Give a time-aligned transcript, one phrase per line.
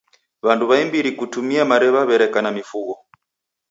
[0.45, 2.93] W'andu w'aimbiri kutumia mariw'a w'ereka na mifugho.